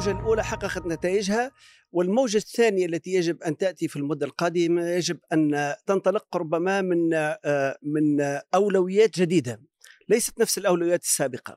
[0.00, 1.52] الموجة الأولى حققت نتائجها
[1.92, 7.78] والموجة الثانية التي يجب أن تأتي في المدة القادمة يجب أن تنطلق ربما من آه،
[7.82, 8.20] من
[8.54, 9.60] أولويات جديدة
[10.08, 11.56] ليست نفس الأولويات السابقة.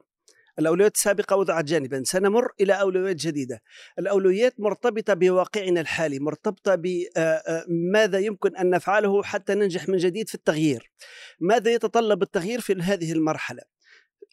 [0.60, 3.61] الأولويات السابقة وضعت جانبا سنمر إلى أولويات جديدة.
[4.00, 10.91] الأولويات مرتبطة بواقعنا الحالي مرتبطة بماذا يمكن أن نفعله حتى ننجح من جديد في التغيير.
[11.39, 13.62] ماذا يتطلب التغيير في هذه المرحلة؟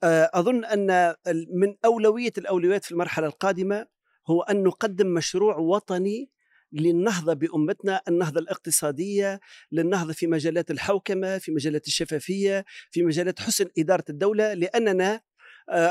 [0.05, 1.15] أظن أن
[1.55, 3.87] من أولوية الأولويات في المرحلة القادمة
[4.31, 6.31] هو أن نقدم مشروع وطني
[6.73, 9.41] للنهضة بأمتنا النهضة الاقتصادية
[9.73, 15.21] للنهضة في مجالات الحوكمة في مجالات الشفافية في مجالات حسن إدارة الدولة لأننا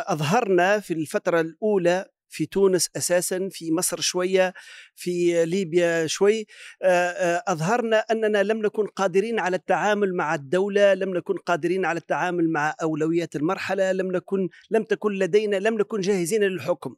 [0.08, 4.54] أظهرنا في الفترة الأولى في تونس أساسا في مصر شوية
[4.96, 6.46] في ليبيا شوي
[7.48, 12.76] أظهرنا أننا لم نكن قادرين على التعامل مع الدولة لم نكن قادرين على التعامل مع
[12.82, 16.96] أولويات المرحلة لم نكن لم تكن لدينا لم نكن جاهزين للحكم.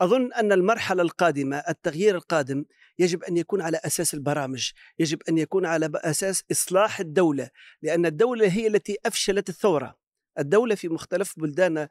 [0.00, 2.64] أظن أن المرحلة القادمة التغيير القادم
[2.98, 7.50] يجب أن يكون على أساس البرامج يجب أن يكون على أساس إصلاح الدولة
[7.82, 10.01] لأن الدولة هي التي أفشلت الثورة.
[10.38, 11.88] الدولة في مختلف بلدان آه،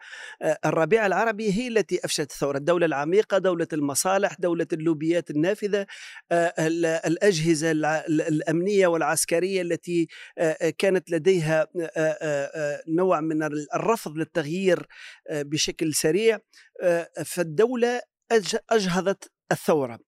[0.66, 5.86] الربيع العربي هي التي أفشت الثورة الدولة العميقة دولة المصالح دولة اللوبيات النافذة
[6.32, 6.54] آه،
[7.08, 7.72] الأجهزة
[8.08, 11.68] الأمنية والعسكرية التي آه، كانت لديها
[12.88, 13.44] نوع من
[13.76, 14.88] الرفض للتغيير
[15.32, 16.40] بشكل سريع
[17.26, 18.02] فالدولة
[18.70, 20.00] أجهضت الثورة.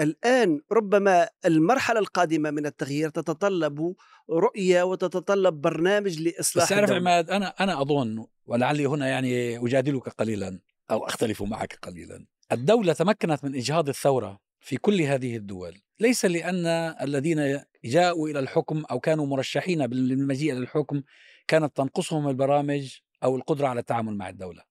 [0.00, 3.94] الآن ربما المرحلة القادمة من التغيير تتطلب
[4.30, 10.60] رؤية وتتطلب برنامج لإصلاح بس تعرف عماد أنا أنا أظن ولعلي هنا يعني أجادلك قليلا
[10.90, 12.26] أو أختلف معك قليلا.
[12.52, 15.80] الدولة تمكنت من إجهاض الثورة في كل هذه الدول.
[16.00, 16.66] ليس لأن
[17.02, 21.02] الذين جاءوا إلى الحكم أو كانوا مرشحين بالمجيء إلى الحكم
[21.48, 24.62] كانت تنقصهم البرامج أو القدرة على التعامل مع الدولة.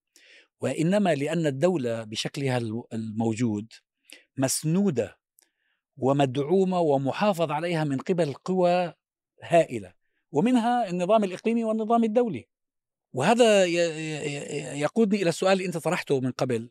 [0.62, 2.58] وإنما لأن الدولة بشكلها
[2.94, 3.74] الموجود
[4.38, 5.18] مسنودة
[5.98, 8.94] ومدعومة ومحافظ عليها من قبل قوى
[9.44, 9.94] هائلة
[10.32, 12.48] ومنها النظام الإقليمي والنظام الدولي.
[13.14, 13.66] وهذا
[14.76, 16.70] يقودني إلى السؤال اللي أنت طرحته من قبل.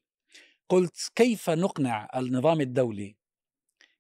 [0.69, 3.17] قلت كيف نقنع النظام الدولي؟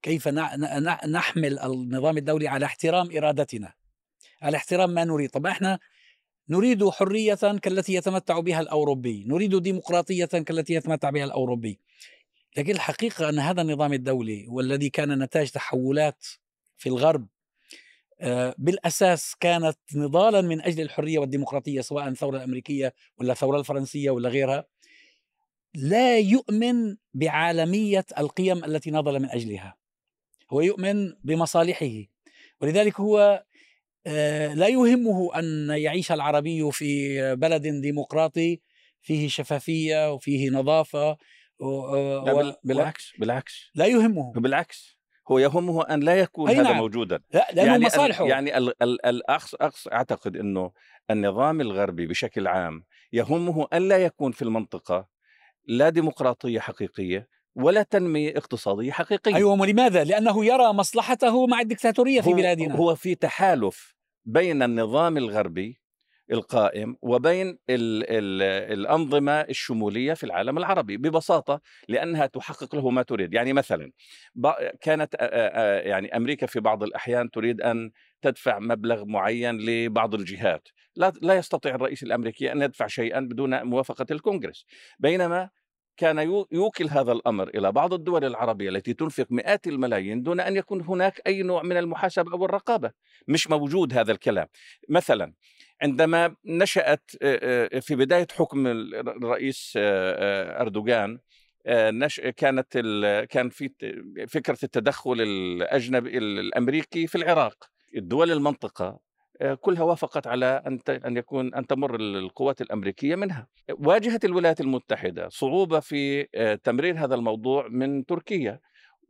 [0.02, 3.72] كيف نحمل النظام الدولي على احترام إرادتنا؟
[4.42, 5.30] على احترام ما نريد.
[5.30, 5.78] طب إحنا
[6.48, 11.78] نريد حرية كالتي يتمتع بها الأوروبي نريد ديمقراطية كالتي يتمتع بها الأوروبي.
[12.56, 16.26] لكن الحقيقة أن هذا النظام الدولي والذي كان نتاج تحولات
[16.76, 17.28] في الغرب
[18.20, 24.28] آه، بالأساس كانت نضالا من أجل الحرية والديمقراطية سواء الثورة الأمريكية ولا الثورة الفرنسية ولا
[24.28, 24.66] غيرها
[25.74, 29.76] لا يؤمن بعالمية القيم التي نضل من أجلها.
[30.50, 31.90] هو يؤمن بمصالحه.
[32.60, 33.44] ولذلك هو
[34.06, 38.60] آه، لا يهمه أن يعيش العربي في بلد ديمقراطي
[39.02, 41.16] فيه شفافية وفيه نظافة.
[41.60, 42.52] و...
[42.64, 43.70] بالعكس بالعكس.
[43.74, 45.00] لا يهمه بالعكس.
[45.30, 46.76] هو يهمه أن لا يكون هذا نعم.
[46.76, 47.20] موجودا.
[47.32, 48.26] لا لأنه يعني مصالحه.
[48.26, 50.72] يعني ال ال الأخص أخص أعتقد إنه
[51.10, 55.08] النظام الغربي بشكل عام يهمه أن لا يكون في المنطقة
[55.66, 59.36] لا ديمقراطية حقيقية ولا تنمية اقتصادية حقيقية.
[59.36, 62.76] أيوه ولماذا؟ لأنه يرى مصلحته مع الدكتاتورية في بلادنا.
[62.76, 65.80] هو في تحالف بين النظام الغربي
[66.32, 68.42] القائم وبين ال ال
[68.78, 73.34] الأنظمة الشمولية في العالم العربي ببساطة لأنها تحقق له ما تريد.
[73.34, 73.92] يعني مثلا
[74.80, 75.14] كانت
[75.84, 77.90] يعني أمريكا في بعض الأحيان تريد أن
[78.22, 80.68] تدفع مبلغ معين لبعض الجهات.
[80.96, 84.66] لا, لا يستطيع الرئيس الأمريكي أن يدفع شيئا بدون موافقة الكونغرس.
[84.98, 85.50] بينما
[85.96, 86.18] كان
[86.52, 91.20] يوكل هذا الأمر إلى بعض الدول العربية التي تنفق مئات الملايين دون أن يكون هناك
[91.26, 92.90] أي نوع من المحاسبة أو الرقابه،
[93.28, 94.46] مش موجود هذا الكلام.
[94.88, 95.34] مثلا
[95.82, 97.10] عندما نشأت
[97.80, 101.18] في بداية حكم الرئيس أردوغان.
[102.36, 102.78] كانت.
[103.30, 103.70] كان في
[104.28, 107.54] فكرة التدخل الأجنبي الأمريكي في العراق
[107.94, 108.98] دول المنطقة
[109.60, 113.48] كلها وافقت على أن أن يكون أن تمر القوات الأمريكية منها.
[113.70, 116.24] واجهت الولايات المتحدة صعوبة في
[116.64, 118.60] تمرير هذا الموضوع من تركيا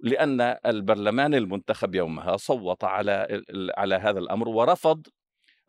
[0.01, 3.43] لأن البرلمان المنتخب يومها صوت على
[3.77, 5.07] على هذا الأمر ورفض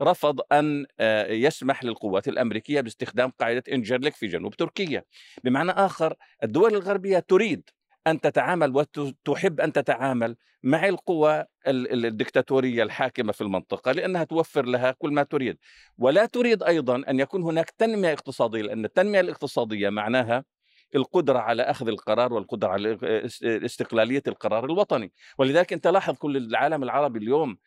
[0.01, 5.03] رفض أن آه، يسمح للقوات الأمريكية باستخدام قاعدة إنجرليك في جنوب تركيا.
[5.43, 6.13] بمعنى آخر
[6.43, 7.69] الدول الغربية تريد
[8.07, 15.11] أن تتعامل وتحب أن تتعامل مع القوى الدكتاتورية الحاكمة في المنطقة لأنها توفر لها كل
[15.13, 15.57] ما تريد.
[15.97, 20.43] ولا تريد أيضا أن يكون هناك تنمية اقتصادية لأن التنمية الاقتصادية معناها
[20.95, 22.97] القدرة على أخذ القرار والقدرة على
[23.43, 25.11] إستقلالية القرار الوطني.
[25.37, 27.57] ولذلك أنت لاحظ كل العالم العربي اليوم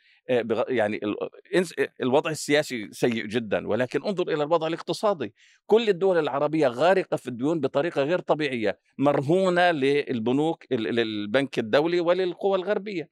[0.69, 1.17] يعني ال-
[1.57, 5.35] إنس- الوضع السياسي سيء جدا ولكن انظر إلى الوضع الاقتصادي.
[5.67, 13.09] كل الدول العربية غارقة في الديون بطريقة غير طبيعية مرهونة للبنوك للبنك الدولي وللقوى الغربية.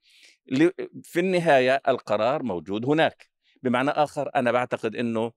[1.03, 3.31] في النهاية القرار موجود هناك.
[3.63, 5.33] بمعنى آخر أنا بعتقد إنه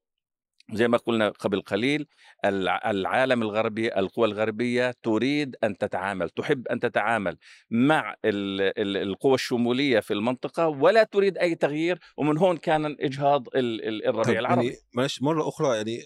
[0.73, 2.07] زي ما قلنا قبل قليل
[2.45, 7.37] الع- العالم الغربي القوى الغربية تريد أن تتعامل تحب أن تتعامل
[7.69, 14.07] مع ال- ال- القوى الشمولية في المنطقة ولا تريد أي تغيير ومن هون كان ال-
[14.07, 14.65] الربيع طب العربي.
[14.65, 15.99] يعني معلش مرة أخرى يعني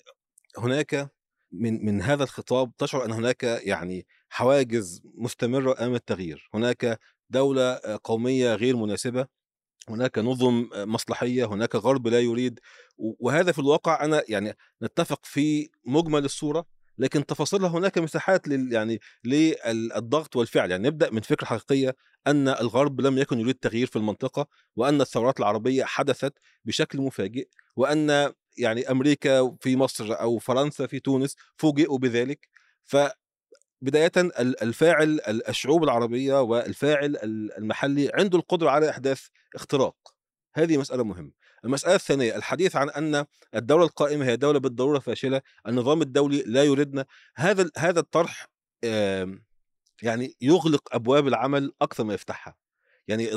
[0.58, 1.10] هناك
[1.52, 8.56] من من هذا الخطاب تشعر أن هناك يعني حواجز مستمرة أمام التغيير، هناك دولة قومية
[8.56, 9.28] غير مناسبة،
[9.90, 12.60] هناك نظم مصلحية، هناك غرب لا يريد
[12.98, 14.54] وهذا في الواقع أنا يعني
[14.84, 16.66] نتفق في مجمل الصورة
[16.98, 20.72] لكن تفاصيلها هناك مساحات لل يعني للضغط والفعل.
[20.72, 21.96] يعني نبدأ من فكرة حقيقية
[22.28, 26.34] أن الغرب لم يكن يريد تغيير في المنطقة وأن الثورات العربية حدثت
[26.66, 32.48] بشكل مفاجئ وأن يعني أمريكا في مصر أو فرنسا في تونس فوجئوا بذلك.
[32.84, 33.19] فبدايه
[34.40, 39.96] ال- الفاعل ال- الشعوب العربية والفاعل ال- المحلي عنده القدرة على إحداث اختراق.
[40.56, 41.32] هذه مسألة مهمة.
[41.66, 47.06] المسألة الثانية الحديث عن أن الدولة القائمة هي دولة بالضرورة فاشلة النظام الدولي لا يريدنا
[47.36, 48.48] هذا هذا الطرح
[50.02, 52.56] يعني يغلق أبواب العمل أكثر ما يفتحها.
[53.08, 53.34] يعني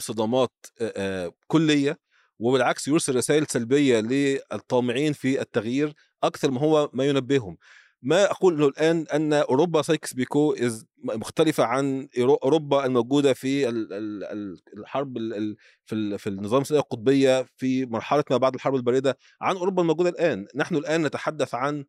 [0.00, 1.98] صدامات آه، آه، كلية
[2.38, 7.56] وبالعكس يرسل رسائل سلبية للطامعين في التغيير أكثر ما هو ما ينبههم.
[8.02, 10.56] ما أقول له الآن أن أوروبا سايكس بيكو
[11.04, 15.56] مختلفة عن أوروبا الموجودة في ال- ال- ال- الحرب ال- ال-
[15.86, 20.46] في في النظام السياسي القطبية في مرحلة ما بعد الحرب البارده عن أوروبا الموجودة الآن
[20.56, 21.84] نحن الآن نتحدث عن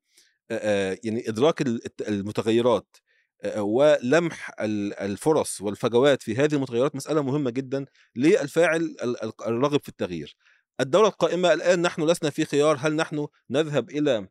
[1.04, 1.62] يعني إدراك
[2.08, 2.98] المتغيرات
[3.58, 7.86] ولمح ال- الفرص والفجوات في هذه المتغيرات مسألة مهمة جدا
[8.16, 10.36] للفاعل ال- ال- الراغب في التغيير.
[10.80, 14.28] الدولة القائمة الآن نحن لسنا في خيار هل نحن نذهب إلى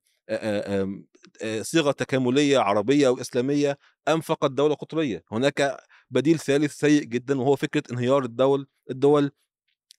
[1.62, 3.78] صيغة تكاملية عربية أو إسلامية
[4.08, 5.76] أم فقط دولة قطرية؟ هناك
[6.10, 9.30] بديل ثالث سيء جدا وهو فكرة انهيار الدول الدول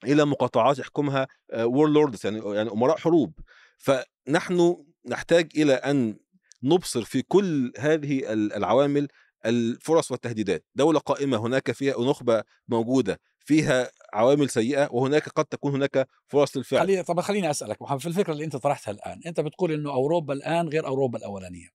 [0.03, 3.33] إلى مقاطعات يحكمها وورلوردز يعني يعني أمراء حروب.
[3.77, 6.17] فنحن نحتاج إلى أن
[6.63, 9.07] نبصر في كل هذه ال- العوامل
[9.45, 10.65] الفرص والتهديدات.
[10.75, 13.19] دولة قائمة هناك فيها نخبة موجودة.
[13.45, 16.79] فيها عوامل سيئة وهناك قد تكون هناك فرص للفعل.
[16.81, 20.33] خلي طب خليني أسألك محمد في الفكرة اللي أنت طرحتها الآن أنت بتقول إنه أوروبا
[20.33, 21.67] الآن غير أوروبا الأولانية.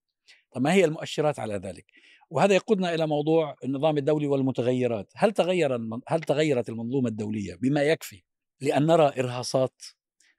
[0.53, 1.85] طب ما هي المؤشرات على ذلك؟
[2.31, 5.13] وهذا يقودنا إلى موضوع النظام الدولي والمتغيرات.
[5.17, 5.79] هل تغير.
[6.09, 8.23] هل تغيرت المنظومة الدولية بما يكفي
[8.61, 9.83] لأن نرى إرهاصات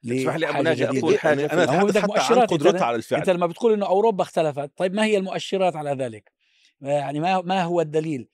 [0.05, 3.19] اسمح لي لحاجة ناجي يعني في- أنا أتحدث حتى عن قدرتها على الفعل.
[3.19, 6.31] أنت لما بتقول إنه أوروبا اختلفت طيب ما هي المؤشرات على ذلك؟
[6.81, 8.29] يعني ما ما هو الدليل؟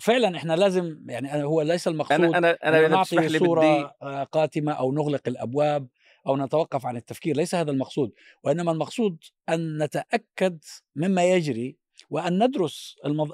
[0.00, 3.46] فعلا إحنا لازم يعني هو ليس المقصود أنا أنا أن أنا تسمح نعطي لي بدي
[3.46, 5.88] صورة آه، قاتمة أو نغلق الأبواب
[6.26, 8.12] أو نتوقف عن التفكير ليس هذا المقصود.
[8.42, 9.16] وإنما المقصود
[9.48, 10.58] أن نتأكد
[10.96, 11.76] مما يجري
[12.10, 13.32] وأن ندرس المظ...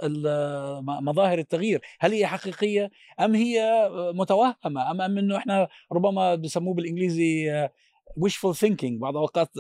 [1.02, 1.80] مظاهر التغيير.
[2.00, 7.72] هل هي حقيقية أم هي آه، متوهمة؟ أم أم أنه إحنا ربما بسموه بالإنجليزي آه،
[8.26, 9.50] wishful thinking بعض الأوقات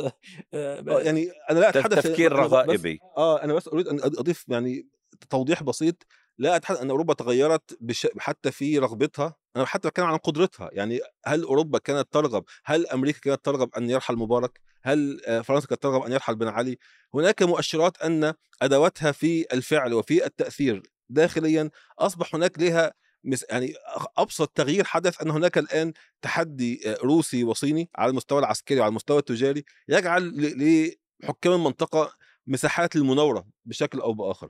[0.54, 2.98] آه، يعني أنا لا أتحدث تفكير رغائبي.
[3.16, 4.88] آه أنا بس أريد أن أضيف يعني
[5.30, 6.06] توضيح بسيط.
[6.40, 8.08] لا اتحدث إن أوروبا تغيرت بش...
[8.18, 10.70] حتى في رغبتها أنا حتى بتكلم عن قدرتها.
[10.72, 15.66] يعني هل أوروبا كانت ترغب؟ هل أمريكا كانت ترغب أن يرحل مبارك؟ هل آه، فرنسا
[15.66, 16.78] كانت ترغب أن يرحل بن علي؟
[17.14, 22.92] هناك مؤشرات أن أدواتها في الفعل وفي التأثير داخليا أصبح هناك لها
[23.24, 23.74] مس- يعني
[24.18, 25.92] أبسط تغيير حدث أن هناك الآن
[26.22, 30.32] تحدي آه، روسي وصيني على المستوى العسكري وعلى المستوى التجاري يجعل
[31.22, 32.12] لحكام المنطقة
[32.46, 34.48] مساحات للمناورة بشكل أو بآخر.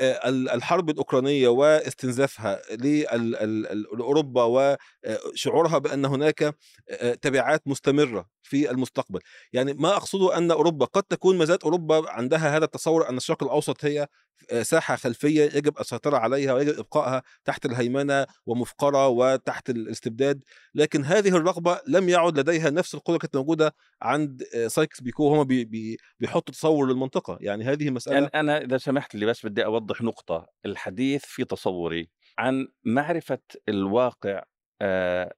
[0.00, 6.54] الحرب الأوكرانية واستنزافها لأوروبا وشعورها بأن هناك
[6.90, 9.20] آه، تبعات مستمرة في المستقبل.
[9.52, 13.42] يعني ما أقصده أن أوروبا قد تكون ما زالت أوروبا عندها هذا التصور أن الشرق
[13.42, 14.06] الأوسط هي آه،
[14.62, 20.44] ساحة خلفية يجب السيطرة عليها ويجب إبقائها تحت الهيمنة ومفقرة وتحت الاستبداد
[20.74, 25.44] لكن هذه الرغبة لم يعد لديها نفس القدرة كانت موجودة عند آه، سايكس بيكو هم
[25.44, 27.38] بي بي بيحطوا تصور للمنطقة.
[27.40, 30.46] يعني هذه مسألة أنا, أنا إذا سمحت لي بس بدي أوضح نقطة.
[30.66, 34.42] الحديث في تصوري عن معرفة الواقع
[34.82, 35.34] آه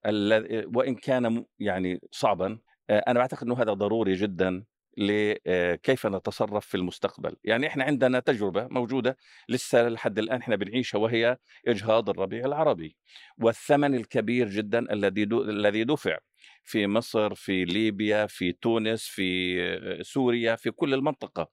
[0.74, 2.58] وإن كان يعني صعبا
[2.90, 4.64] آه أنا بعتقد أنه هذا ضروري جدا.
[4.96, 7.36] لكيف نتصرف في المستقبل.
[7.44, 9.16] يعني إحنا عندنا تجربة موجودة
[9.48, 11.36] لسه لحد الآن إحنا بنعيشها وهي
[11.68, 12.96] إجهاض الربيع العربي
[13.38, 16.18] والثمن الكبير جدا الذي الذي دفع
[16.64, 21.50] في مصر في ليبيا في تونس في آه، سوريا في كل المنطقة.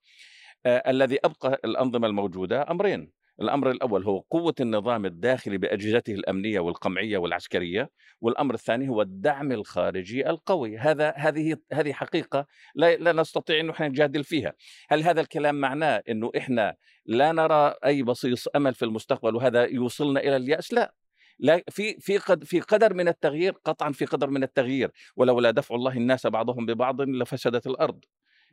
[0.66, 3.19] آه، الذي أبقى الأنظمة الموجودة أمرين.
[3.40, 10.30] الأمر الأول هو قوة النظام الداخلي بأجهزته الأمنية والقمعية والعسكرية والأمر الثاني هو الدعم الخارجي
[10.30, 10.78] القوي.
[10.78, 14.52] هذا هذه هذه حقيقة لا, لا نستطيع انه إحنا نجادل فيها.
[14.88, 20.20] هل هذا الكلام معناه أنه إحنا لا نرى أي بصيص أمل في المستقبل وهذا يوصلنا
[20.20, 20.94] إلى اليأس؟ لا.
[21.38, 24.90] لا في في قد في قدر من التغيير قطعا في قدر من التغيير.
[25.16, 28.04] ولولا دفع الله الناس بعضهم ببعض لفسدت الأرض.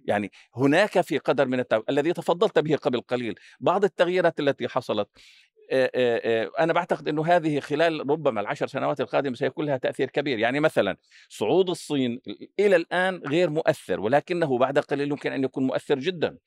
[0.08, 5.10] يعني هناك في قدر من التغيير الذي تفضلت به قبل قليل بعض التغييرات التي حصلت
[6.60, 10.40] أنا بعتقد إنه هذه خلال ربما العشر سنوات القادمة سيكون لها تأثير كبير.
[10.40, 10.98] يعني مثلا
[11.30, 12.22] صعود الصين
[12.60, 16.38] إلى الآن غير مؤثر ولكنه بعد قليل يمكن أن يكون مؤثر جدا.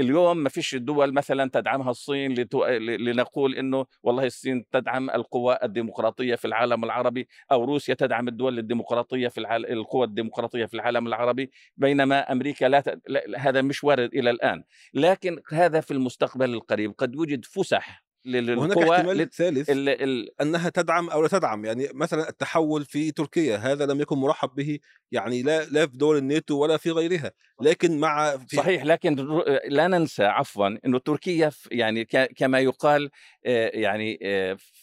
[0.00, 2.66] اليوم ما فيش دول مثلا تدعمها الصين لتو...
[2.66, 9.28] لنقول إنه والله الصين تدعم القوى الديمقراطية في العالم العربي أو روسيا تدعم الدول الديمقراطية
[9.28, 9.72] في العال...
[9.72, 13.00] القوى الديمقراطية في العالم العربي بينما أمريكا لا, ت...
[13.06, 14.64] لا هذا مش وارد إلى الآن.
[14.94, 21.10] لكن هذا في المستقبل القريب قد يوجد فسح وهناك احتمال ثالث ال ال أنها تدعم
[21.10, 24.78] أو لا تدعم يعني مثلا التحول في تركيا هذا لم يكن مرحب به
[25.12, 29.88] يعني لا لا في دول الناتو ولا في غيرها لكن مع في صحيح لكن لا
[29.88, 32.04] ننسى عفوا إنه تركيا يعني
[32.36, 33.10] كما يقال
[33.44, 34.18] يعني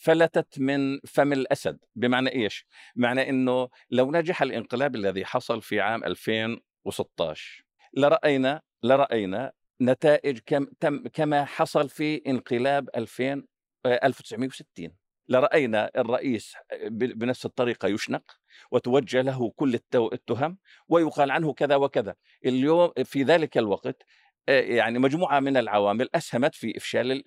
[0.01, 2.65] فلتت من فم الأسد بمعنى إيش؟
[2.96, 11.03] بمعنى إنه لو نجح الانقلاب الذي حصل في عام 2016 لرأينا لرأينا نتائج كم تم
[11.13, 13.43] كما حصل في انقلاب 2000
[13.86, 14.96] 1960
[15.29, 16.53] لرأينا الرئيس
[16.91, 18.24] بنفس الطريقة يشنق
[18.72, 20.57] وتوجه له كل التهم
[20.88, 22.15] ويقال عنه كذا وكذا.
[22.46, 24.03] اليوم في ذلك الوقت
[24.48, 27.24] يعني مجموعة من العوامل أسهمت في إفشال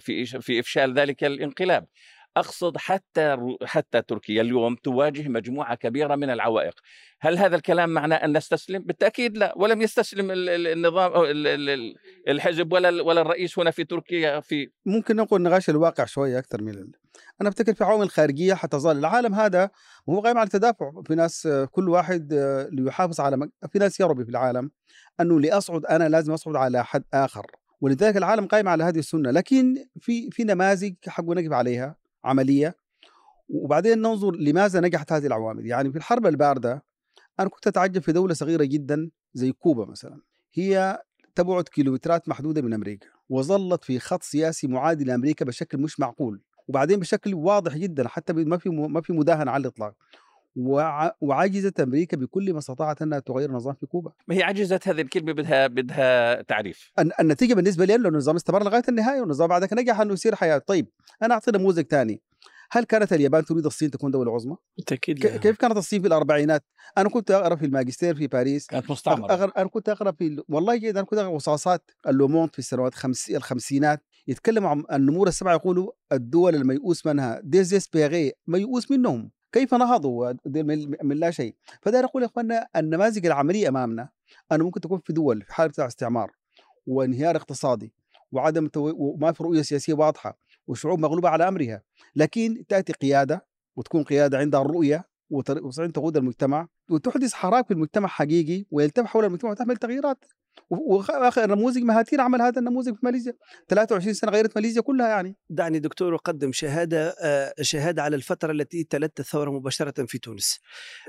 [0.00, 1.86] في في إفشال ذلك الانقلاب.
[2.36, 4.42] أقصد حتى حتى تركيا.
[4.42, 6.74] اليوم تواجه مجموعة كبيرة من العوائق،
[7.20, 11.12] هل هذا الكلام معناه أن نستسلم؟ بالتأكيد لا، ولم يستسلم النظام
[12.28, 16.74] الحزب ولا ولا الرئيس هنا في تركيا في ممكن نقول نغاش الواقع شوية أكثر من
[16.74, 16.92] ال...
[17.40, 19.70] أنا أفتكر في عوامل خارجية حتظل العالم هذا
[20.08, 22.32] هو قائم على التدافع، في ناس كل واحد
[22.72, 23.50] ليحافظ على مك...
[23.72, 24.70] في ناس يربي في العالم
[25.20, 27.46] أنه لأصعد أنا لازم أصعد على حد آخر،
[27.80, 32.03] ولذلك العالم قائم على هذه السنة، لكن في في نماذج حق نقف عليها.
[32.24, 32.76] عملية.
[33.48, 35.66] وبعدين ننظر لماذا نجحت هذه العوامل.
[35.66, 36.84] يعني في الحرب الباردة
[37.40, 40.20] أنا كنت أتعجب في دولة صغيرة جدا زي كوبا مثلا.
[40.54, 41.02] هي
[41.34, 43.06] تبعد كيلومترات محدودة من أمريكا.
[43.28, 46.40] وظلت في خط سياسي معادي لأمريكا بشكل مش معقول.
[46.68, 49.94] وبعدين بشكل واضح جدا حتى ما في ما في مداهنة على الإطلاق.
[51.20, 54.12] وعجزت أمريكا بكل ما استطاعت أنها تغير النظام في كوبا.
[54.28, 56.92] ما هي عجزت هذه الكلمة بدها بدها تعريف.
[57.20, 60.88] النتيجة بالنسبة لي انه النظام استمر لغاية النهاية والنظام بعدك نجح إنه يصير حياة، طيب
[61.22, 62.22] أنا اعطي نموذج ثاني.
[62.70, 66.64] هل كانت اليابان تريد الصين تكون دولة عظمى؟ بالتأكيد كيف كانت الصين في الأربعينات؟
[66.98, 69.52] أنا كنت أقرأ في الماجستير في باريس كانت مستعمرة أغر...
[69.56, 73.30] أنا كنت أقرأ في والله جيد أنا كنت أقرأ قصاصات Le Monde في السنوات خمس...
[73.30, 80.32] الخمسينات يتكلموا عن النمور السبعة يقولوا الدول الميؤوس منها désespérés ميؤوس منهم كيف نهضوا؟
[81.02, 81.54] من لا شيء.
[81.82, 84.08] فده نقول يا إخواننا النماذج العملية أمامنا
[84.52, 86.30] أنه ممكن تكون في دول في حالة استعمار
[86.86, 87.92] وانهيار اقتصادي
[88.32, 88.92] وعدم تو...
[88.96, 91.82] وما في رؤية سياسية واضحة وشعوب مغلوبة على أمرها
[92.16, 93.46] لكن تأتي قيادة
[93.76, 99.50] وتكون قيادة عندها الرؤية وتستطيع تقود المجتمع وتحدث حراك في المجتمع حقيقي ويلتف حول المجتمع
[99.50, 100.24] وتعمل تغييرات.
[100.70, 103.32] واخر نموذج مهاتير عمل هذا النموذج في ماليزيا.
[103.68, 105.36] 23 سنة غيرت ماليزيا كلها يعني.
[105.50, 107.14] دعني دكتور أقدم شهادة
[107.60, 110.60] شهادة على الفترة التي تلت الثورة مباشرة في تونس.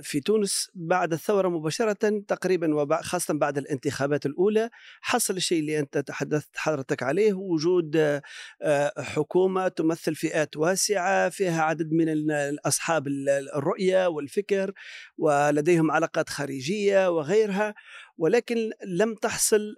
[0.02, 4.70] في تونس بعد الثورة مباشرة تقريبا وخاصه بعد الانتخابات الأولى
[5.02, 8.22] حصل الشيء اللي أنت تحدثت حضرتك عليه وجود
[8.98, 12.08] حكومة تمثل فئات واسعة فيها عدد من
[12.66, 13.08] اصحاب
[13.56, 14.72] الرؤية والفكر
[15.18, 17.76] ولديهم علاقات خارجية وغيرها.
[18.18, 19.76] ولكن لم تحصل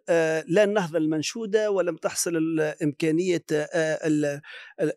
[0.48, 3.44] لا النهضة المنشودة ولم تحصل إمكانية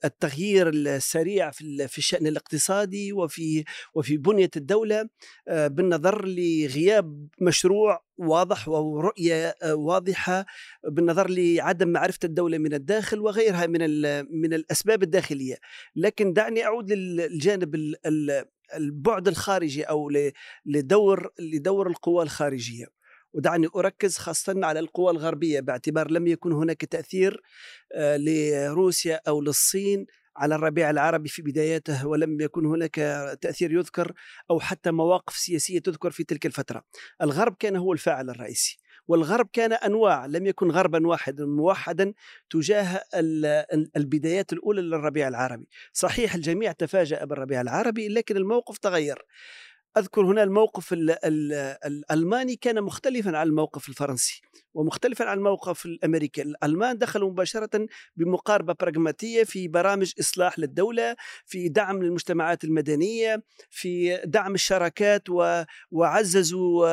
[0.04, 5.09] التغيير السريع في الشأن الاقتصادي وفي وفي بنية الدولة
[5.47, 10.47] بالنظر لغياب مشروع واضح ورؤية واضحة
[10.85, 13.80] بالنظر لعدم معرفة الدولة من الداخل وغيرها من
[14.40, 15.56] من الأسباب الداخلية.
[15.97, 17.94] لكن دعني أعود للجانب
[18.76, 20.11] البعد الخارجي أو
[20.66, 23.00] لدور لدور القوى الخارجية.
[23.32, 27.42] ودعني أركز خاصة على القوى الغربية باعتبار لم يكن هناك تأثير
[27.96, 30.06] لروسيا أو للصين
[30.37, 32.94] على الربيع العربي في بداياته ولم يكن هناك
[33.40, 34.12] تأثير يذكر
[34.50, 36.82] أو حتى مواقف سياسية تذكر في تلك الفترة.
[37.22, 42.12] الغرب كان هو الفاعل الرئيسي والغرب كان أنواع لم يكن غربا واحدا موحدا
[42.50, 43.02] تجاه
[43.96, 45.68] البدايات الأولى للربيع العربي.
[45.92, 49.25] صحيح الجميع تفاجأ بالربيع العربي لكن الموقف تغير.
[49.99, 51.52] أذكر هنا الموقف ال ال
[51.85, 54.42] الألماني كان مختلفا عن الموقف الفرنسي
[54.75, 61.16] ومختلفا عن الموقف الأمريكي، الألمان دخلوا مباشرة بمقاربة براغماتية في برامج إصلاح للدولة،
[61.47, 65.23] في دعم للمجتمعات المدنية، في دعم الشراكات
[65.90, 66.87] وعززوا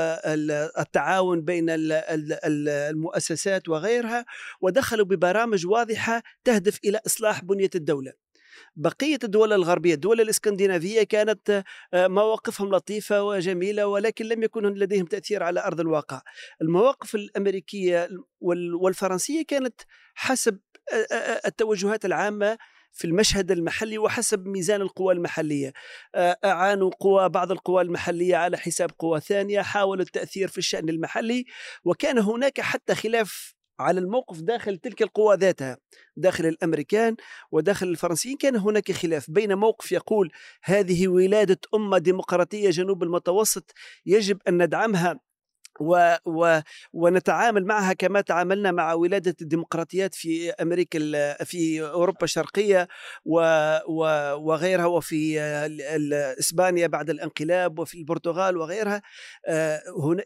[0.81, 4.25] التعاون بين المؤسسات وغيرها،
[4.61, 8.26] ودخلوا ببرامج واضحة تهدف إلى إصلاح بنية الدولة.
[8.75, 15.43] بقية الدول الغربية الدول الإسكندنافية كانت آه، مواقفهم لطيفة وجميلة ولكن لم يكن لديهم تأثير
[15.43, 16.21] على أرض الواقع.
[16.61, 18.09] المواقف الأمريكية
[18.81, 19.81] والفرنسية كانت
[20.15, 20.59] حسب
[20.93, 22.57] آه، آه، التوجهات العامة
[22.91, 25.73] في المشهد المحلي وحسب ميزان القوى المحلية.
[26.45, 31.45] أعانوا قوى بعض القوى المحلية على حساب قوى ثانية حاولوا التأثير في الشأن المحلي
[31.83, 35.77] وكان هناك حتى خلاف على الموقف داخل تلك القوى ذاتها
[36.17, 37.15] داخل الأمريكان
[37.51, 38.37] وداخل الفرنسيين.
[38.37, 40.31] كان هناك خلاف بين موقف يقول
[40.63, 43.73] هذه ولادة أمة ديمقراطية جنوب المتوسط
[44.05, 45.19] يجب أن ندعمها
[45.79, 46.61] و و
[46.93, 50.99] ونتعامل معها كما تعاملنا مع ولادة الديمقراطيات في أمريكا
[51.43, 52.87] في أوروبا الشرقية
[53.25, 53.39] و
[53.87, 54.01] و
[54.35, 55.39] وغيرها وفي
[56.39, 59.01] إسبانيا بعد الانقلاب وفي البرتغال وغيرها
[59.47, 59.81] آه،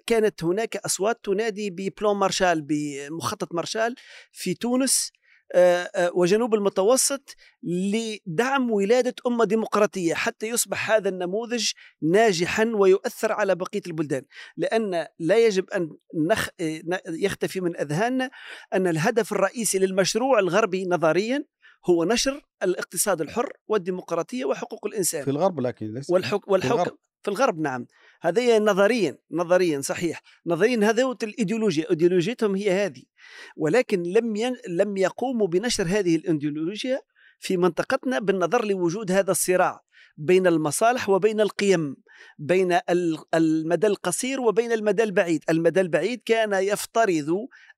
[0.08, 3.96] كانت هناك أصوات تنادي ببلون مارشال بمخطط مارشال
[4.32, 5.12] في تونس.
[6.14, 14.24] وجنوب المتوسط لدعم ولادة أمة ديمقراطية حتى يصبح هذا النموذج ناجحا ويؤثر على بقية البلدان.
[14.58, 16.48] لأن لا يجب أن نخ...
[16.62, 18.32] آه، يختفي من أذهاننا
[18.74, 21.46] أن الهدف الرئيسي للمشروع الغربي نظريا
[21.86, 25.24] هو نشر الاقتصاد الحر والديمقراطية وحقوق الإنسان.
[25.24, 26.48] في الغرب لكن ليس والحك...
[26.48, 27.60] والحكم في الغرب.
[27.60, 27.86] نعم.
[28.22, 30.22] هذه نظريا نظريا صحيح.
[30.46, 33.04] نظريا هذا الايديولوجيا إيديولوجيتهم هي هذه.
[33.58, 34.56] ولكن لم ين...
[34.68, 37.02] لم يقوموا بنشر هذه الإيديولوجيا
[37.40, 39.82] في منطقتنا بالنظر لوجود هذا الصراع
[40.18, 41.96] بين المصالح وبين القيم
[42.40, 42.80] بين
[43.34, 45.44] المدى القصير وبين المدى البعيد.
[45.50, 47.30] المدى البعيد كان يفترض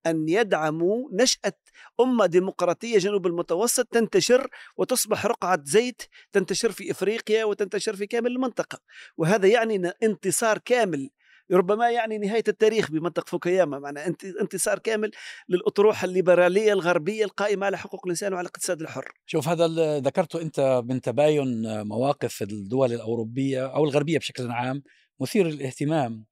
[0.06, 1.54] أن يدعموا نشأة
[2.00, 6.01] أمة ديمقراطية جنوب المتوسط تنتشر وتصبح رقعة زيت
[6.32, 8.80] تنتشر في إفريقيا وتنتشر في كامل المنطقة.
[9.18, 11.10] وهذا يعني انتصار كامل
[11.51, 14.00] ربما يعني نهاية التاريخ بمنطق فوكوياما معنى
[14.42, 15.12] انتصار كامل
[15.50, 19.12] للأطروحة الليبرالية الغربية القائمة على حقوق الإنسان وعلى الاقتصاد الحر.
[19.25, 24.84] شوف هذا اللي ذكرته أنت من تباين مواقف الدول الأوروبية أو الغربية بشكل عام
[25.19, 26.26] مثير للاهتمام.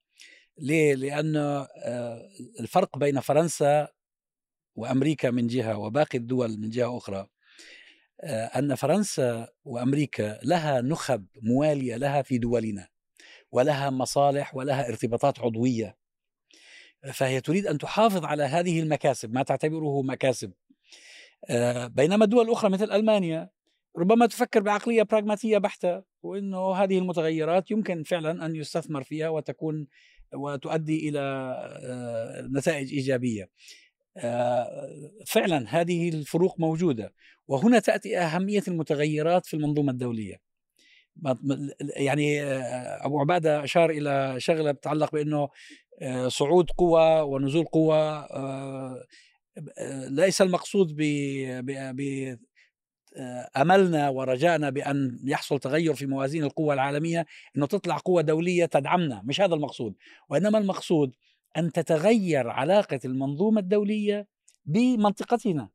[0.58, 1.68] ليه؟ لأن آه،
[2.60, 3.88] الفرق بين فرنسا
[4.74, 7.26] وأمريكا من جهة وباقي الدول من جهة أخرى
[8.20, 12.88] آه، أن فرنسا وأمريكا لها نخب موالية لها في دولنا
[13.52, 15.96] ولها مصالح ولها ارتباطات عضوية
[17.12, 20.52] فهي تريد أن تحافظ على هذه المكاسب ما تعتبره مكاسب
[21.50, 23.50] آه، بينما دول أخرى مثل ألمانيا
[23.98, 29.86] ربما تفكر بعقلية براغماتيه بحتة وإنه هذه المتغيرات يمكن فعلا أن يستثمر فيها وتكون
[30.34, 33.50] وتؤدي إلى آه، نتائج إيجابية.
[34.16, 34.90] آه،
[35.26, 37.14] فعلا هذه الفروق موجودة.
[37.48, 40.36] وهنا تأتي أهمية المتغيرات في المنظومة الدولية.
[41.96, 45.48] يعني آه، أبو عبادة أشار إلى شغلة بتتعلق بأنه
[46.02, 48.26] آه، صعود قوى ونزول قوى
[50.08, 52.36] ليس المقصود ب
[53.56, 59.22] أملنا ورجائنا بأن يحصل تغير في موازين القوى العالمية إنه تطلع قوى دولية تدعمنا.
[59.24, 59.94] مش هذا المقصود.
[60.28, 61.14] وإنما المقصود
[61.56, 64.26] أن تتغير علاقة المنظومة الدولية
[64.64, 65.68] بمنطقتنا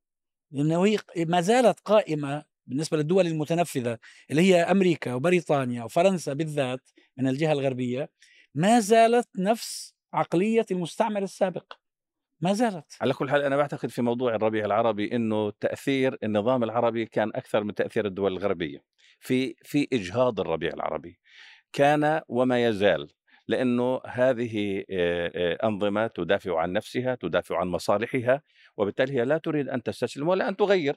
[0.52, 3.98] لأنه هي ما زالت قائمة بالنسبة للدول المتنفذة
[4.32, 8.10] اللي هي أمريكا وبريطانيا وفرنسا بالذات من الجهة الغربية
[8.56, 11.74] ما زالت نفس عقلية المستعمر السابق.
[12.42, 12.98] ما زالت.
[13.02, 17.64] على كل حال أنا بعتقد في موضوع الربيع العربي أنه تأثير النظام العربي كان أكثر
[17.64, 18.84] من تأثير الدول الغربية.
[19.20, 21.20] في في إجهاض الربيع العربي.
[21.74, 23.10] كان وما يزال
[23.48, 24.84] لأنه هذه
[25.64, 28.42] أنظمة تدافع عن نفسها، تدافع عن مصالحها،
[28.78, 30.96] وبالتالي هي لا تريد أن تستسلم ولا أن تغير،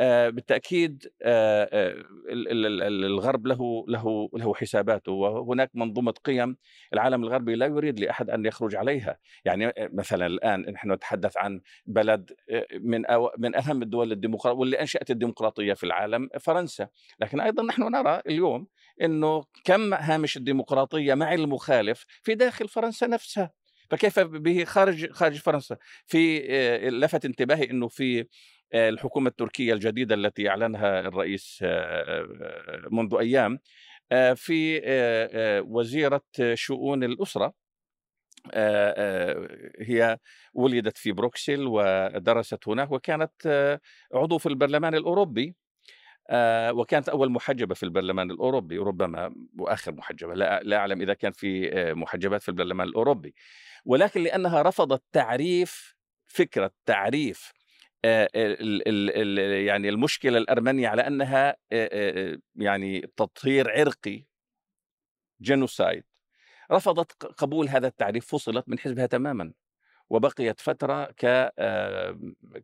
[0.00, 6.56] بالتأكيد آه، آه، الغرب له له له حساباته وهناك منظومة قيم
[6.94, 12.30] العالم الغربي لا يريد لأحد أن يخرج عليها، يعني مثلا الآن نحن نتحدث عن بلد
[12.80, 13.02] من
[13.38, 16.88] من أهم الدول الديمقراطيه واللي أنشأت الديمقراطية في العالم فرنسا،
[17.20, 18.66] لكن أيضا نحن نرى اليوم
[19.02, 23.52] إنه كم هامش الديمقراطية مع المخالف في داخل فرنسا نفسها.
[23.90, 25.76] فكيف به خارج خارج فرنسا؟
[26.06, 26.38] في
[26.90, 28.26] لفت انتباهي إنه في
[28.74, 33.58] الحكومة التركية الجديدة التي أعلنها الرئيس آه، آه، منذ أيام
[34.12, 34.80] آه، في
[35.68, 36.22] وزيرة
[36.54, 37.54] شؤون الأسرة
[39.80, 40.18] هي
[40.54, 43.32] ولدت في بروكسل ودرست هناك وكانت
[44.14, 45.54] عضو في البرلمان الأوروبي
[46.70, 51.70] وكانت أول محجبة في البرلمان الأوروبي ربما وآخر محجبة لا, لا أعلم إذا كان في
[51.94, 53.34] محجبات في البرلمان الأوروبي.
[53.84, 57.52] ولكن لأنها رفضت تعريف فكرة تعريف
[58.04, 61.56] يعني المشكلة الأرمنية على أنها
[62.56, 64.24] يعني تطهير عرقي
[65.42, 66.04] جينوسايد.
[66.72, 69.52] رفضت قبول هذا التعريف فصلت من حزبها تماما
[70.10, 71.26] وبقيت فترة ك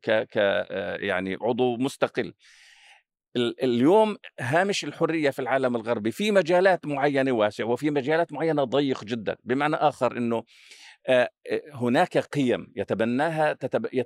[0.02, 0.36] ك
[1.00, 2.34] يعني عضو مستقل.
[3.36, 9.36] اليوم هامش الحرية في العالم الغربي في مجالات معينة واسع وفي مجالات معينة ضيق جدا
[9.44, 10.44] بمعنى آخر إنه آه، آه،
[11.74, 13.52] هناك قيم يتبناها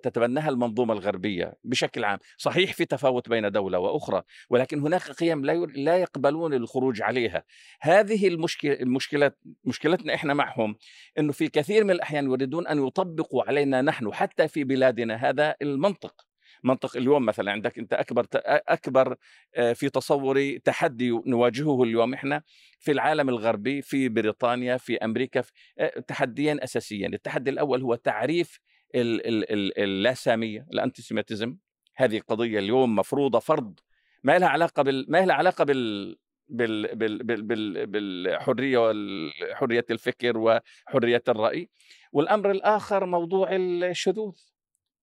[0.03, 5.53] تتبناها المنظومة الغربية بشكل عام، صحيح في تفاوت بين دولة وأخرى، ولكن هناك قيم لا
[5.67, 7.45] لا يقبلون الخروج عليها.
[7.81, 10.77] هذه المشكلة المشكلات مشكلتنا إحنا معهم
[11.19, 16.32] إنه في كثير من الأحيان يريدون أن يطبقوا علينا نحن حتى في بلادنا هذا المنطق.
[16.62, 19.16] منطق اليوم مثلا عندك أنت أكبر أكبر
[19.57, 22.42] آه، في تصوري تحدي نواجهه اليوم إحنا
[22.79, 28.61] في العالم الغربي في بريطانيا في أمريكا في آه، تحديين اساسيين التحدي الأول هو تعريف
[28.94, 31.57] اللاسامية الأنتيسيميتيزم.
[31.96, 33.81] هذه قضية اليوم مفروضة فرض
[34.22, 36.16] ما لها علاقة بال ما لها علاقة بال
[36.48, 41.70] بال بال بال بال بالحرية وحريه الفكر وحرية الرأي.
[42.12, 44.52] والأمر الآخر موضوع الشذوذ.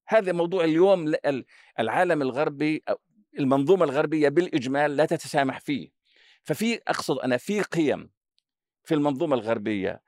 [0.09, 1.13] هذا موضوع اليوم
[1.79, 2.83] العالم الغربي
[3.39, 5.89] المنظومة الغربية بالإجمال لا تتسامح فيه.
[6.43, 8.09] ففي أقصد أنا في قيم
[8.83, 10.01] في المنظومة الغربية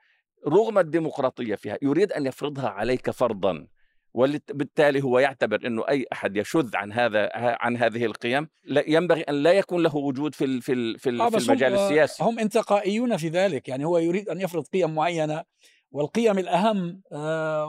[0.48, 3.66] رغم الديمقراطية فيها يريد أن يفرضها عليك فرضا
[4.14, 8.48] وبالتالي هو يعتبر إنه أي أحد يشذ عن هذا عن هذه القيم
[8.86, 12.24] ينبغي أن لا يكون له وجود في في في, آه في المجال السياسي.
[12.24, 15.44] هم انتقائيون في ذلك يعني هو يريد أن يفرض قيم معينة
[15.92, 17.68] والقيم الأهم آه،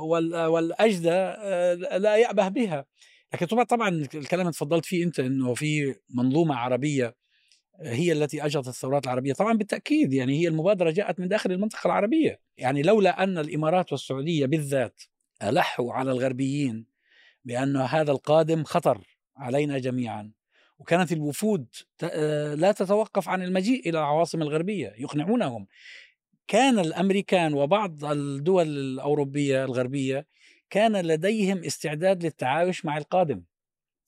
[0.49, 2.85] والأجدى آه، لا يأبه بها.
[3.33, 7.15] لكن طبعا الكلام اللي تفضلت فيه أنت أنه في منظومة عربية
[7.81, 9.33] هي التي أجرت الثورات العربية.
[9.33, 12.39] طبعا بالتأكيد يعني هي المبادرة جاءت من داخل المنطقة العربية.
[12.57, 15.01] يعني لولا أن الإمارات والسعودية بالذات
[15.43, 16.85] ألحوا على الغربيين
[17.45, 19.07] بأن هذا القادم خطر
[19.37, 20.31] علينا جميعا.
[20.79, 21.67] وكانت الوفود
[22.03, 25.67] آه، لا تتوقف عن المجيء إلى العواصم الغربية يقنعونهم.
[26.47, 30.27] كان الأمريكان وبعض الدول الأوروبية الغربية
[30.69, 33.43] كان لديهم استعداد للتعايش مع القادم.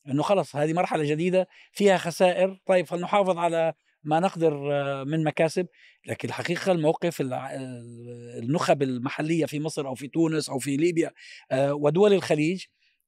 [0.07, 5.67] إنه خلص هذه مرحلة جديدة فيها خسائر طيب فلنحافظ على ما نقدر آه، من مكاسب
[6.05, 7.23] لكن الحقيقة الموقف
[8.41, 11.11] النخب المحلية في مصر أو في تونس أو في ليبيا
[11.51, 12.65] آه، ودول الخليج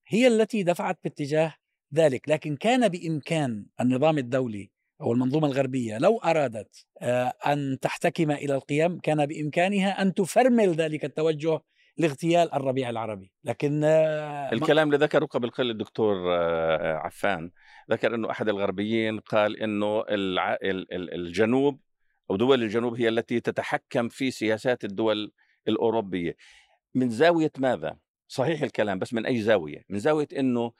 [0.08, 1.54] هي التي دفعت باتجاه
[1.94, 2.30] ذلك.
[2.30, 9.00] لكن كان بإمكان النظام الدولي أو المنظومة الغربية لو أرادت آه، أن تحتكم إلى القيم
[9.00, 11.60] كان بإمكانها أن تفرمل ذلك التوجه
[11.98, 17.52] لاغتيال الربيع العربي لكن آه، الكلام اللي ذكره قبل قليل الدكتور آه، عفان
[17.92, 20.04] ذكر أنه أحد الغربيين قال أنه
[20.92, 21.80] الجنوب
[22.30, 25.32] أو دول الجنوب هي التي تتحكم في سياسات الدول
[25.68, 26.36] الأوروبية
[26.96, 30.72] من زاوية ماذا؟ صحيح الكلام بس من أي زاوية؟ من زاوية أنه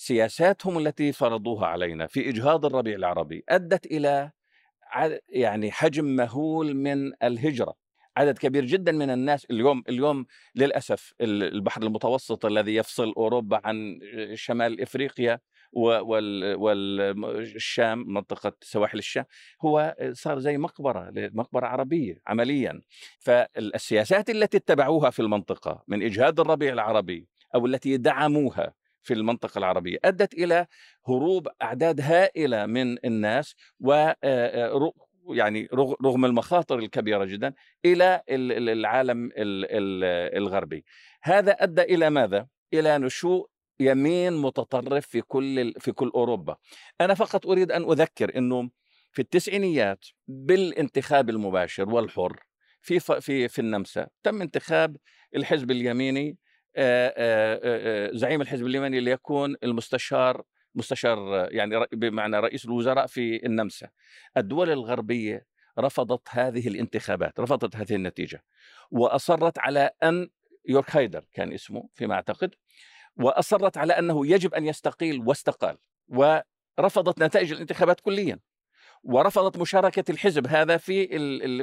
[0.00, 4.30] سياساتهم التي فرضوها علينا في إجهاض الربيع العربي أدت إلى
[5.28, 7.74] يعني حجم مهول من الهجرة.
[8.16, 13.98] عدد كبير جدا من الناس اليوم اليوم للأسف البحر المتوسط الذي يفصل أوروبا عن
[14.34, 15.40] شمال إفريقيا
[16.56, 19.24] والشام منطقة سواحل الشام
[19.62, 22.80] هو صار زي مقبرة مقبرة عربية عمليا.
[23.18, 28.74] فالسياسات التي اتبعوها في المنطقة من إجهاد الربيع العربي أو التي دعموها
[29.08, 30.66] في المنطقة العربية أدت إلى
[31.08, 34.12] هروب أعداد هائلة من الناس و
[35.28, 35.68] يعني
[36.04, 39.30] رغم المخاطر الكبيرة جدا إلى العالم
[40.36, 40.84] الغربي
[41.22, 43.48] هذا أدى إلى ماذا؟ إلى نشوء
[43.80, 46.56] يمين متطرف في كل في كل أوروبا.
[47.00, 48.70] أنا فقط أريد أن أذكر إنه
[49.12, 52.40] في التسعينيات بالانتخاب المباشر والحر
[52.82, 54.96] في في في النمسا تم انتخاب
[55.36, 56.38] الحزب اليميني
[58.12, 60.42] زعيم الحزب اليمني ليكون المستشار
[60.74, 63.88] مستشار يعني بمعنى رئيس الوزراء في النمسا.
[64.36, 65.46] الدول الغربية
[65.78, 68.44] رفضت هذه الانتخابات رفضت هذه النتيجة
[68.90, 70.28] وأصرت على أن
[70.68, 72.54] يورك هايدر كان اسمه فيما أعتقد
[73.16, 78.38] وأصرت على أنه يجب أن يستقيل واستقال ورفضت نتائج الانتخابات كليا
[79.02, 81.06] ورفضت مشاركة الحزب هذا في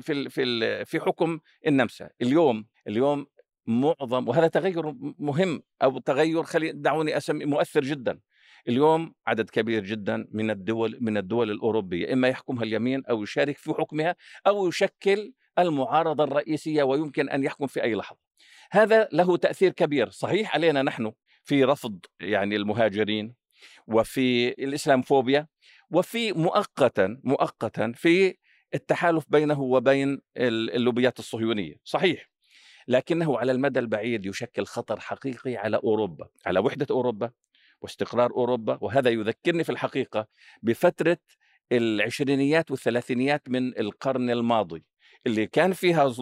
[0.01, 2.09] في في في حكم النمسا.
[2.21, 3.27] اليوم اليوم
[3.67, 8.19] معظم وهذا تغير مهم أو تغير خلي دعوني أسمي مؤثر جدا.
[8.67, 13.73] اليوم عدد كبير جدا من الدول من الدول الأوروبية إما يحكمها اليمين أو يشارك في
[13.73, 14.15] حكمها
[14.47, 18.19] أو يشكل المعارضة الرئيسية ويمكن أن يحكم في أي لحظة.
[18.71, 20.09] هذا له تأثير كبير.
[20.09, 21.11] صحيح علينا نحن
[21.43, 23.35] في رفض يعني المهاجرين
[23.87, 25.47] وفي الإسلامفوبيا
[25.91, 28.35] وفي مؤقتا مؤقتا في
[28.73, 31.75] التحالف بينه وبين اللوبيات الصهيونية.
[31.83, 32.34] صحيح.
[32.87, 37.31] لكنه على المدى البعيد يشكل خطر حقيقي على أوروبا على وحدة أوروبا
[37.81, 40.27] واستقرار أوروبا وهذا يذكرني في الحقيقة
[40.63, 41.17] بفترة
[41.71, 44.85] العشرينيات والثلاثينيات من القرن الماضي
[45.27, 46.13] اللي كان فيها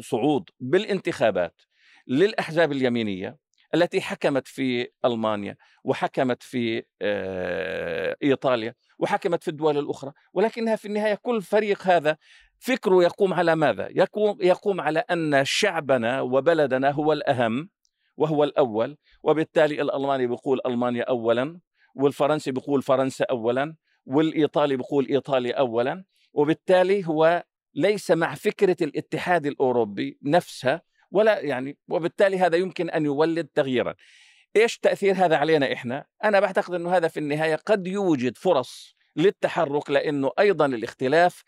[0.00, 1.60] صعود بالانتخابات
[2.06, 3.38] للأحزاب اليمينية
[3.74, 11.14] التي حكمت في ألمانيا وحكمت في آه، إيطاليا وحكمت في الدول الأخرى ولكنها في النهاية
[11.14, 12.16] كل فريق هذا
[12.58, 17.70] فكره يقوم على ماذا؟ يقوم يقوم على أن شعبنا وبلدنا هو الأهم
[18.16, 21.60] وهو الأول وبالتالي الألماني بيقول ألمانيا اولا
[21.94, 27.44] والفرنسي بيقول فرنسا اولا والإيطالي بيقول إيطاليا اولا وبالتالي هو
[27.74, 33.94] ليس مع فكرة الاتحاد الأوروبي نفسها ولا يعني وبالتالي هذا يمكن أن يولد تغييرا
[34.56, 39.90] إيش تأثير هذا علينا إحنا أنا بعتقد إنه هذا في النهاية قد يوجد فرص للتحرك
[39.90, 41.44] لأنه أيضا الاختلاف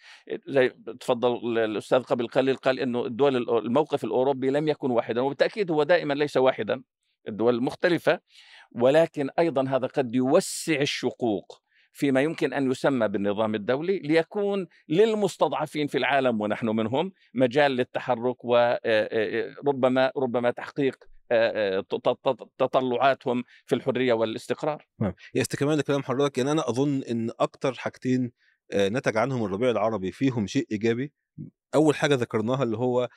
[0.47, 0.69] زي
[1.01, 6.15] تفضل الأستاذ قبل قليل قال إنه الدول الموقف الأوروبي لم يكن واحدا وبالتأكيد هو دائما
[6.15, 6.83] ليس واحدا
[7.29, 8.21] الدول مختلفة
[8.73, 15.99] ولكن أيضا هذا قد يوسع الشقوق فيما يمكن أن يسمى بالنظام الدولي ليكون للمستضعفين في
[15.99, 21.10] العالم ونحن منهم مجال للتحرك وربما ربما تحقيق
[22.59, 24.87] تطلعاتهم في الحرية والاستقرار.
[25.01, 28.33] نعم، يا استكمال لكلام حضرتك يعني أنا أظن إن أكثر حاجتين
[28.75, 31.13] نتج عنهم الربيع العربي فيهم شيء إيجابي.
[31.75, 33.09] أول حاجة ذكرناها اللي هو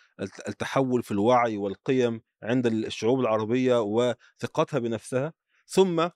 [0.48, 5.34] التحول في الوعي والقيم عند الشعوب العربية وثقتها بنفسها.
[5.68, 6.10] ثم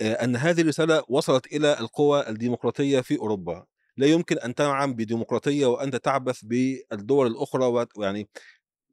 [0.00, 3.66] أن هذه الرسالة وصلت إلى القوى الديمقراطية في أوروبا.
[3.96, 8.28] لا يمكن أن تنعم بديمقراطية وانت تعبث بالدول الأخرى ويعني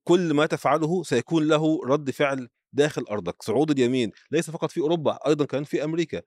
[0.04, 5.20] كل ما تفعله سيكون له رد فعل داخل أرضك صعود اليمين ليس فقط في أوروبا
[5.28, 6.22] أيضا كمان في أمريكا.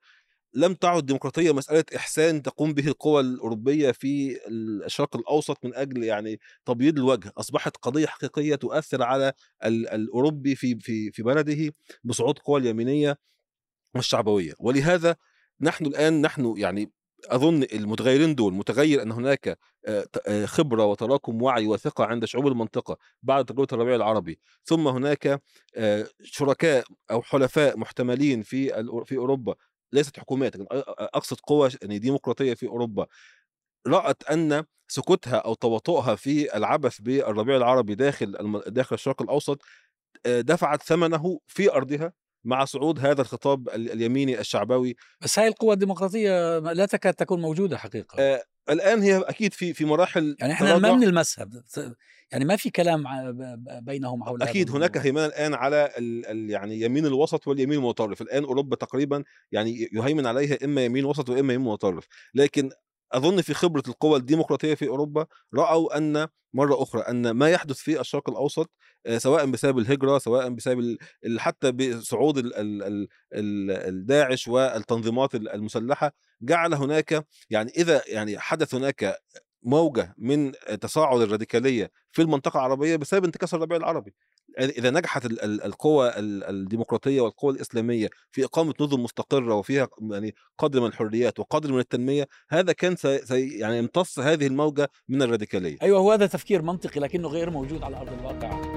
[0.53, 6.39] لم تعد الديمقراطيه مسألة إحسان تقوم به القوى الأوروبية في الشرق الأوسط من أجل يعني
[6.65, 7.31] تبييض الوجه.
[7.37, 9.33] أصبحت قضية حقيقية تؤثر على
[9.65, 13.17] الأوروبي في في في بلده بصعود القوى اليمينية
[13.95, 14.53] والشعبوية.
[14.59, 15.15] ولهذا
[15.61, 16.91] نحن الآن نحن يعني
[17.29, 19.57] أظن المتغيرين دول متغير أن هناك
[20.45, 24.39] خبرة وتراكم وعي وثقة عند شعوب المنطقة بعد تجربة الربيع العربي.
[24.63, 25.41] ثم هناك
[26.23, 28.67] شركاء أو حلفاء محتملين في
[29.05, 29.55] في أوروبا
[29.93, 30.53] ليست حكومات
[30.99, 33.05] أقصد قوى يعني ديمقراطية في أوروبا.
[33.87, 39.61] رأت أن سكوتها أو تواطؤها في العبث بالربيع العربي داخل داخل الشرق الأوسط
[40.25, 42.13] دفعت ثمنه في أرضها؟
[42.45, 44.95] مع صعود هذا الخطاب اليميني الشعبوي.
[45.21, 48.15] بس هاي القوى الديمقراطية لا تكاد تكون موجودة حقيقة.
[48.19, 51.49] آه الآن هي أكيد في في مراحل يعني إحنا ما بنلمسها
[52.31, 53.03] يعني ما في كلام
[53.81, 58.21] بينهم حول أكيد هناك هيمنة الآن على ال ال يعني يمين الوسط واليمين المتطرف.
[58.21, 62.07] الآن أوروبا تقريبا يعني يهيمن عليها إما يمين وسط وإما يمين متطرف.
[62.33, 62.69] لكن
[63.13, 67.99] أظن في خبرة القوى الديمقراطية في أوروبا رأوا أن مرة أخرى أن ما يحدث في
[67.99, 68.71] الشرق الأوسط
[69.17, 70.97] سواء بسبب الهجرة سواء بسبب
[71.37, 72.51] حتى بصعود
[73.33, 79.17] الداعش والتنظيمات المسلحة جعل هناك يعني إذا يعني حدث هناك
[79.63, 84.13] موجة من تصاعد الراديكالية في المنطقة العربية بسبب انتكاس الربيع العربي.
[84.59, 91.39] إذا نجحت القوى الديمقراطية والقوى الإسلامية في إقامة نظم مستقرة وفيها يعني قدر من الحريات
[91.39, 95.77] وقدر من التنمية هذا كان سي يعني يمتص هذه الموجة من الراديكالية.
[95.81, 98.74] أيوه هو هذا تفكير منطقي لكنه غير موجود على أرض الواقع.